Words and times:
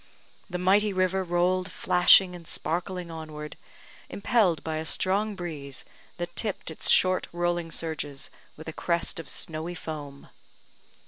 The 0.49 0.57
mighty 0.57 0.91
river 0.93 1.23
rolled 1.23 1.71
flashing 1.71 2.33
and 2.35 2.47
sparkling 2.47 3.11
onward, 3.11 3.55
impelled 4.09 4.63
by 4.63 4.77
a 4.77 4.83
strong 4.85 5.35
breeze, 5.35 5.85
that 6.17 6.35
tipped 6.35 6.71
its 6.71 6.89
short 6.89 7.27
rolling 7.31 7.69
surges 7.69 8.31
with 8.57 8.67
a 8.67 8.73
crest 8.73 9.19
of 9.19 9.29
snowy 9.29 9.75
foam. 9.75 10.29